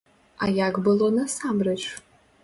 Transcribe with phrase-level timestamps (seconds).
[0.45, 1.79] А як было насамрэч?